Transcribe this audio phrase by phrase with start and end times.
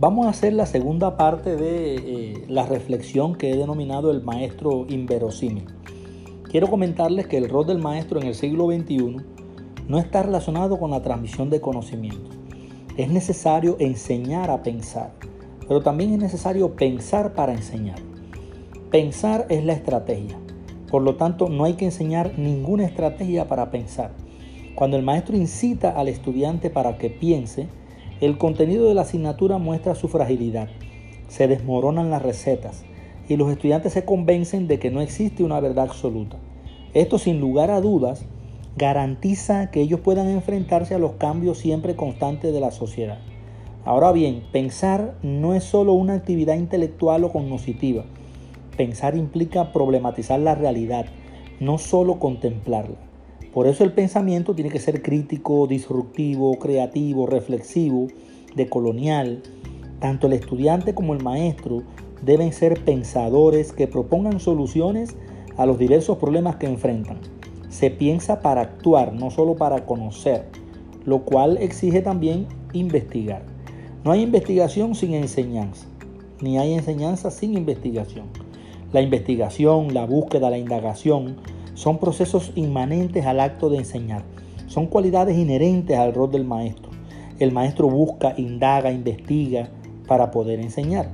[0.00, 4.86] Vamos a hacer la segunda parte de eh, la reflexión que he denominado el maestro
[4.88, 5.64] inverosímil.
[6.44, 9.16] Quiero comentarles que el rol del maestro en el siglo XXI
[9.88, 12.30] no está relacionado con la transmisión de conocimiento.
[12.96, 15.14] Es necesario enseñar a pensar,
[15.66, 17.98] pero también es necesario pensar para enseñar.
[18.92, 20.38] Pensar es la estrategia.
[20.88, 24.12] Por lo tanto, no hay que enseñar ninguna estrategia para pensar.
[24.76, 27.66] Cuando el maestro incita al estudiante para que piense,
[28.20, 30.68] el contenido de la asignatura muestra su fragilidad.
[31.28, 32.84] Se desmoronan las recetas
[33.28, 36.36] y los estudiantes se convencen de que no existe una verdad absoluta.
[36.94, 38.24] Esto sin lugar a dudas
[38.76, 43.18] garantiza que ellos puedan enfrentarse a los cambios siempre constantes de la sociedad.
[43.84, 48.04] Ahora bien, pensar no es solo una actividad intelectual o cognitiva.
[48.76, 51.06] Pensar implica problematizar la realidad,
[51.60, 53.07] no solo contemplarla.
[53.52, 58.08] Por eso el pensamiento tiene que ser crítico, disruptivo, creativo, reflexivo,
[58.54, 59.42] decolonial.
[60.00, 61.82] Tanto el estudiante como el maestro
[62.22, 65.16] deben ser pensadores que propongan soluciones
[65.56, 67.18] a los diversos problemas que enfrentan.
[67.68, 70.46] Se piensa para actuar, no solo para conocer,
[71.04, 73.42] lo cual exige también investigar.
[74.04, 75.86] No hay investigación sin enseñanza,
[76.40, 78.26] ni hay enseñanza sin investigación.
[78.92, 81.36] La investigación, la búsqueda, la indagación,
[81.78, 84.24] son procesos inmanentes al acto de enseñar.
[84.66, 86.90] Son cualidades inherentes al rol del maestro.
[87.38, 89.68] El maestro busca, indaga, investiga
[90.08, 91.08] para poder enseñar.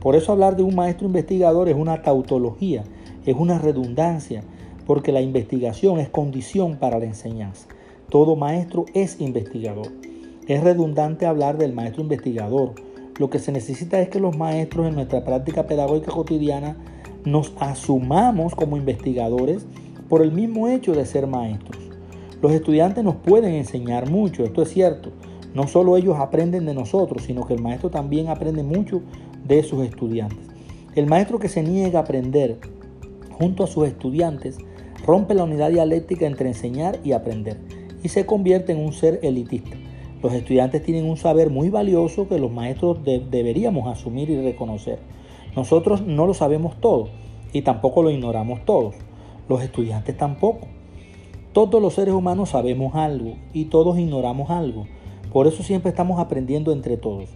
[0.00, 2.82] Por eso hablar de un maestro investigador es una tautología,
[3.24, 4.42] es una redundancia,
[4.84, 7.68] porque la investigación es condición para la enseñanza.
[8.08, 9.92] Todo maestro es investigador.
[10.48, 12.72] Es redundante hablar del maestro investigador.
[13.16, 16.76] Lo que se necesita es que los maestros en nuestra práctica pedagógica cotidiana
[17.24, 19.66] nos asumamos como investigadores
[20.10, 21.80] por el mismo hecho de ser maestros.
[22.42, 25.12] Los estudiantes nos pueden enseñar mucho, esto es cierto.
[25.54, 29.02] No solo ellos aprenden de nosotros, sino que el maestro también aprende mucho
[29.46, 30.48] de sus estudiantes.
[30.96, 32.58] El maestro que se niega a aprender
[33.30, 34.58] junto a sus estudiantes
[35.06, 37.58] rompe la unidad dialéctica entre enseñar y aprender
[38.02, 39.76] y se convierte en un ser elitista.
[40.22, 44.98] Los estudiantes tienen un saber muy valioso que los maestros deberíamos asumir y reconocer.
[45.54, 47.08] Nosotros no lo sabemos todo
[47.52, 48.96] y tampoco lo ignoramos todos.
[49.50, 50.68] Los estudiantes tampoco.
[51.52, 54.86] Todos los seres humanos sabemos algo y todos ignoramos algo.
[55.32, 57.30] Por eso siempre estamos aprendiendo entre todos.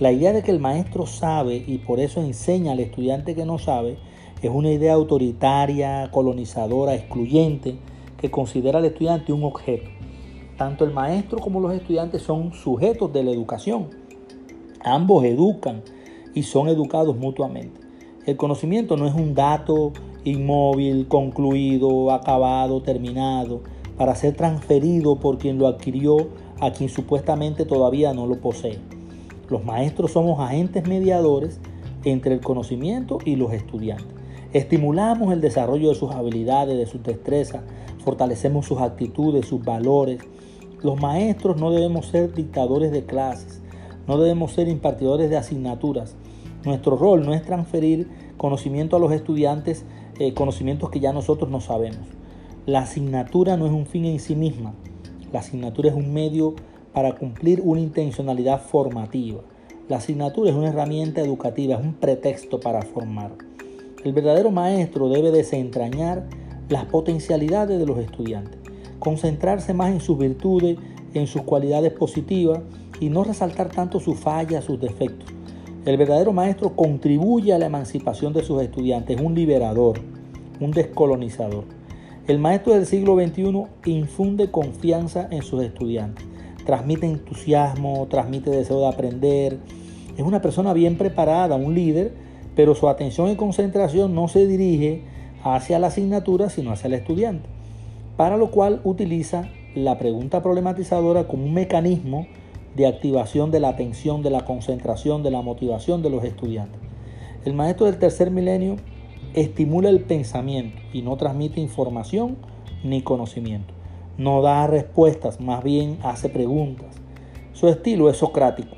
[0.00, 3.60] La idea de que el maestro sabe y por eso enseña al estudiante que no
[3.60, 3.96] sabe
[4.42, 7.76] es una idea autoritaria, colonizadora, excluyente,
[8.16, 9.88] que considera al estudiante un objeto.
[10.58, 13.86] Tanto el maestro como los estudiantes son sujetos de la educación.
[14.82, 15.84] Ambos educan
[16.34, 17.80] y son educados mutuamente.
[18.26, 19.92] El conocimiento no es un dato
[20.24, 23.60] inmóvil, concluido, acabado, terminado,
[23.96, 26.28] para ser transferido por quien lo adquirió
[26.60, 28.78] a quien supuestamente todavía no lo posee.
[29.48, 31.60] Los maestros somos agentes mediadores
[32.04, 34.06] entre el conocimiento y los estudiantes.
[34.52, 37.62] Estimulamos el desarrollo de sus habilidades, de sus destrezas,
[38.04, 40.20] fortalecemos sus actitudes, sus valores.
[40.82, 43.62] Los maestros no debemos ser dictadores de clases,
[44.06, 46.16] no debemos ser impartidores de asignaturas.
[46.64, 49.84] Nuestro rol no es transferir conocimiento a los estudiantes,
[50.18, 52.06] eh, conocimientos que ya nosotros no sabemos.
[52.66, 54.74] La asignatura no es un fin en sí misma.
[55.32, 56.54] La asignatura es un medio
[56.92, 59.40] para cumplir una intencionalidad formativa.
[59.88, 63.32] La asignatura es una herramienta educativa, es un pretexto para formar.
[64.04, 66.28] El verdadero maestro debe desentrañar
[66.68, 68.58] las potencialidades de los estudiantes,
[68.98, 70.78] concentrarse más en sus virtudes,
[71.14, 72.60] en sus cualidades positivas
[73.00, 75.32] y no resaltar tanto sus fallas, sus defectos.
[75.84, 79.98] El verdadero maestro contribuye a la emancipación de sus estudiantes, es un liberador,
[80.60, 81.64] un descolonizador.
[82.28, 86.24] El maestro del siglo XXI infunde confianza en sus estudiantes,
[86.64, 89.58] transmite entusiasmo, transmite deseo de aprender,
[90.16, 92.12] es una persona bien preparada, un líder,
[92.54, 95.02] pero su atención y concentración no se dirige
[95.42, 97.48] hacia la asignatura, sino hacia el estudiante,
[98.16, 102.28] para lo cual utiliza la pregunta problematizadora como un mecanismo
[102.74, 106.80] de activación de la atención, de la concentración, de la motivación de los estudiantes.
[107.44, 108.76] El maestro del tercer milenio
[109.34, 112.36] estimula el pensamiento y no transmite información
[112.84, 113.74] ni conocimiento.
[114.18, 116.96] No da respuestas, más bien hace preguntas.
[117.52, 118.76] Su estilo es socrático.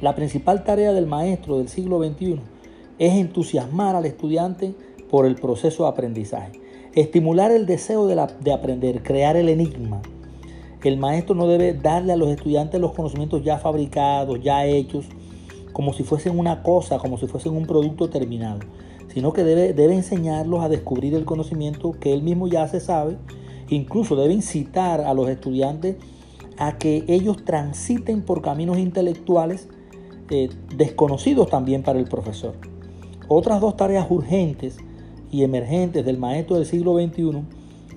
[0.00, 2.40] La principal tarea del maestro del siglo XXI
[2.98, 4.74] es entusiasmar al estudiante
[5.10, 6.60] por el proceso de aprendizaje,
[6.94, 10.02] estimular el deseo de, de aprender, crear el enigma,
[10.88, 15.06] el maestro no debe darle a los estudiantes los conocimientos ya fabricados, ya hechos,
[15.72, 18.60] como si fuesen una cosa, como si fuesen un producto terminado,
[19.08, 23.16] sino que debe, debe enseñarlos a descubrir el conocimiento que él mismo ya se sabe.
[23.68, 25.96] Incluso debe incitar a los estudiantes
[26.58, 29.68] a que ellos transiten por caminos intelectuales
[30.30, 32.54] eh, desconocidos también para el profesor.
[33.28, 34.78] Otras dos tareas urgentes
[35.30, 37.42] y emergentes del maestro del siglo XXI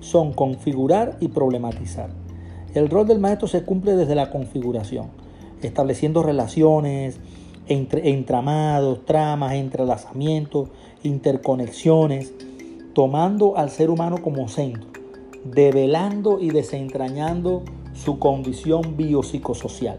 [0.00, 2.27] son configurar y problematizar.
[2.74, 5.06] El rol del maestro se cumple desde la configuración,
[5.62, 7.18] estableciendo relaciones,
[7.66, 10.68] entre, entramados, tramas, entrelazamientos,
[11.02, 12.32] interconexiones,
[12.92, 14.90] tomando al ser humano como centro,
[15.44, 17.62] develando y desentrañando
[17.94, 19.98] su condición biopsicosocial,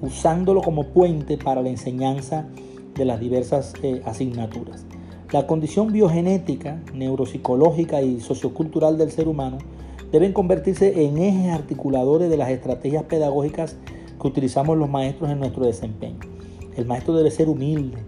[0.00, 2.46] usándolo como puente para la enseñanza
[2.94, 4.86] de las diversas eh, asignaturas.
[5.32, 9.58] La condición biogenética, neuropsicológica y sociocultural del ser humano
[10.14, 13.76] deben convertirse en ejes articuladores de las estrategias pedagógicas
[14.20, 16.20] que utilizamos los maestros en nuestro desempeño.
[16.76, 17.98] El maestro debe ser humilde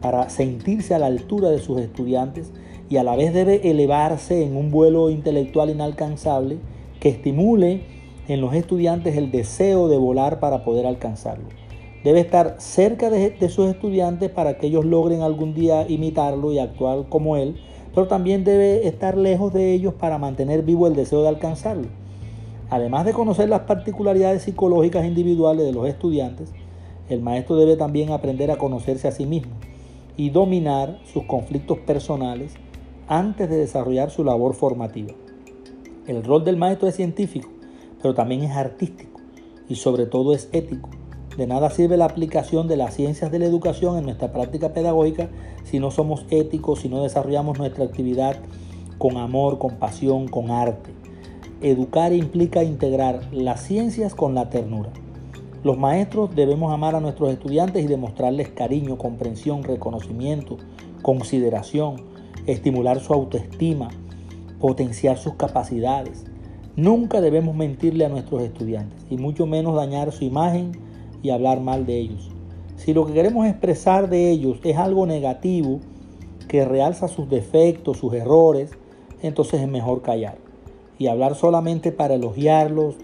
[0.00, 2.50] para sentirse a la altura de sus estudiantes
[2.88, 6.56] y a la vez debe elevarse en un vuelo intelectual inalcanzable
[6.98, 7.82] que estimule
[8.26, 11.48] en los estudiantes el deseo de volar para poder alcanzarlo.
[12.02, 17.10] Debe estar cerca de, sus estudiantes para que ellos logren algún día imitarlo y actuar
[17.10, 17.56] como él,
[17.94, 21.88] pero también debe estar lejos de ellos para mantener vivo el deseo de alcanzarlo.
[22.70, 26.52] Además de conocer las particularidades psicológicas individuales de los estudiantes,
[27.08, 29.52] el maestro debe también aprender a conocerse a sí mismo
[30.16, 32.54] y dominar sus conflictos personales
[33.08, 35.12] antes de desarrollar su labor formativa.
[36.06, 37.48] El rol del maestro es científico,
[38.00, 39.20] pero también es artístico
[39.68, 40.90] y sobre todo es ético.
[41.36, 45.28] De nada sirve la aplicación de las ciencias de la educación en nuestra práctica pedagógica
[45.64, 48.36] si no somos éticos, si no desarrollamos nuestra actividad
[48.98, 50.90] con amor, con pasión, con arte.
[51.62, 54.90] Educar implica integrar las ciencias con la ternura.
[55.62, 60.56] Los maestros debemos amar a nuestros estudiantes y demostrarles cariño, comprensión, reconocimiento,
[61.02, 61.96] consideración,
[62.46, 63.90] estimular su autoestima,
[64.58, 66.24] potenciar sus capacidades.
[66.76, 70.89] Nunca debemos mentirle a nuestros estudiantes y mucho menos dañar su imagen
[71.22, 72.30] y hablar mal de ellos.
[72.76, 75.80] Si lo que queremos expresar de ellos es algo negativo
[76.48, 78.70] que realza sus defectos, sus errores,
[79.22, 80.38] entonces es mejor callar
[80.98, 82.96] y hablar solamente para elogiarlos,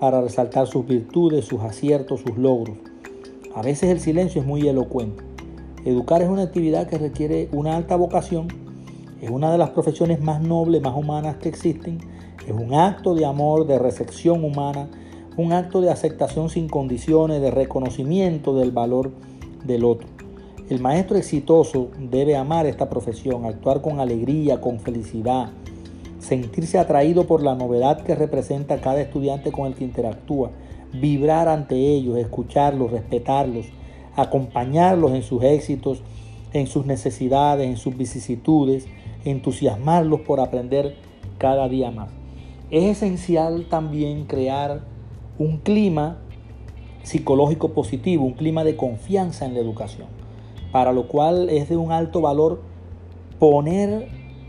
[0.00, 2.76] para resaltar sus virtudes, sus aciertos, sus logros.
[3.54, 5.22] A veces el silencio es muy elocuente.
[5.84, 8.48] Educar es una actividad que requiere una alta vocación,
[9.20, 11.98] es una de las profesiones más nobles, más humanas que existen,
[12.46, 14.88] es un acto de amor, de recepción humana,
[15.36, 19.10] un acto de aceptación sin condiciones, de reconocimiento del valor
[19.64, 20.06] del otro.
[20.68, 25.50] El maestro exitoso debe amar esta profesión, actuar con alegría, con felicidad,
[26.20, 30.50] sentirse atraído por la novedad que representa cada estudiante con el que interactúa,
[30.92, 33.66] vibrar ante ellos, escucharlos, respetarlos,
[34.16, 36.02] acompañarlos en sus éxitos,
[36.52, 38.86] en sus necesidades, en sus vicisitudes,
[39.24, 40.94] entusiasmarlos por aprender
[41.38, 42.08] cada día más.
[42.70, 44.93] Es esencial también crear
[45.38, 46.18] un clima
[47.02, 50.06] psicológico positivo, un clima de confianza en la educación,
[50.72, 52.62] para lo cual es de un alto valor
[53.38, 54.08] poner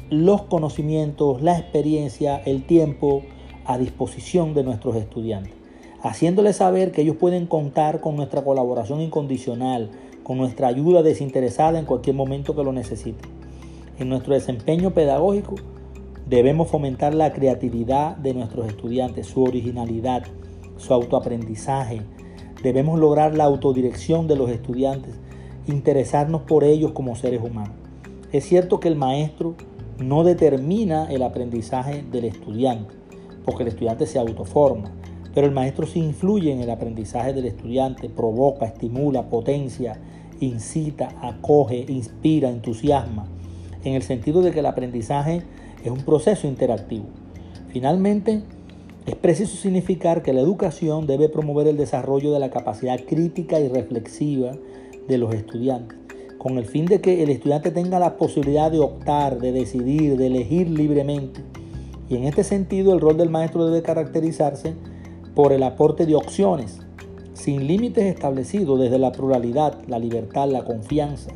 [0.09, 3.23] los conocimientos, la experiencia, el tiempo
[3.65, 5.53] a disposición de nuestros estudiantes,
[6.01, 9.89] haciéndoles saber que ellos pueden contar con nuestra colaboración incondicional,
[10.23, 13.29] con nuestra ayuda desinteresada en cualquier momento que lo necesiten.
[13.97, 15.55] En nuestro desempeño pedagógico
[16.27, 20.23] debemos fomentar la creatividad de nuestros estudiantes, su originalidad,
[20.77, 22.01] su autoaprendizaje.
[22.63, 25.15] Debemos lograr la autodirección de los estudiantes,
[25.67, 27.75] interesarnos por ellos como seres humanos.
[28.31, 29.55] Es cierto que el maestro
[29.99, 32.93] no determina el aprendizaje del estudiante,
[33.45, 34.91] porque el estudiante se autoforma,
[35.33, 39.99] pero el maestro sí influye en el aprendizaje del estudiante, provoca, estimula, potencia,
[40.39, 43.27] incita, acoge, inspira, entusiasma,
[43.83, 45.43] en el sentido de que el aprendizaje
[45.83, 47.05] es un proceso interactivo.
[47.69, 48.43] Finalmente,
[49.05, 53.67] es preciso significar que la educación debe promover el desarrollo de la capacidad crítica y
[53.67, 54.53] reflexiva
[55.07, 55.95] de los estudiantes,
[56.39, 60.25] con el fin de que el estudiante tenga la posibilidad de optar, de decidir, de
[60.25, 61.41] elegir libremente.
[62.09, 64.73] Y en este sentido el rol del maestro debe caracterizarse
[65.35, 66.79] por el aporte de opciones,
[67.33, 71.29] sin límites establecidos desde la pluralidad, la libertad, la confianza.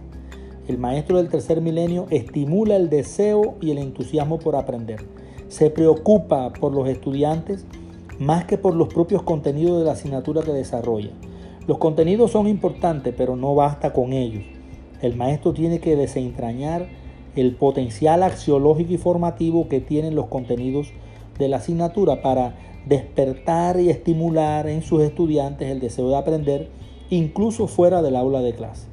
[0.68, 5.06] El maestro del tercer milenio estimula el deseo y el entusiasmo por aprender
[5.50, 7.66] se preocupa por los estudiantes
[8.20, 11.12] más que por los propios contenidos de la asignatura que desarrolla.
[11.68, 14.44] Los contenidos son importantes, pero no basta con ellos.
[15.02, 16.88] El maestro tiene que desentrañar
[17.36, 20.92] el potencial axiológico y formativo que tienen los contenidos
[21.38, 26.70] de la asignatura para despertar y estimular en sus estudiantes el deseo de aprender,
[27.10, 28.88] incluso fuera del aula de clase.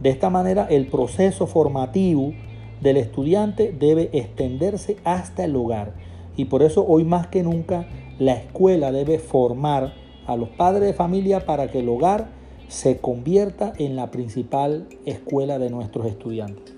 [0.00, 2.32] De esta manera, el proceso formativo
[2.80, 5.94] del estudiante debe extenderse hasta el hogar.
[6.36, 7.86] Y por eso hoy más que nunca
[8.18, 9.94] la escuela debe formar
[10.26, 12.28] a los padres de familia para que el hogar
[12.68, 16.75] se convierta en la principal escuela de nuestros estudiantes.